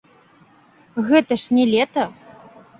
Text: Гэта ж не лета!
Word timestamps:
Гэта 1.11 1.33
ж 1.45 1.61
не 1.61 1.69
лета! 1.75 2.11